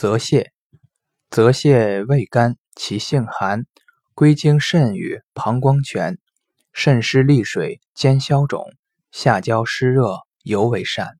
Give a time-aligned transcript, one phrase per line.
[0.00, 0.46] 泽泻，
[1.28, 3.66] 泽泻味甘，其性寒，
[4.14, 6.16] 归经肾与膀胱泉，
[6.72, 8.64] 肾湿利水兼消肿，
[9.12, 11.18] 下焦湿热，尤为善。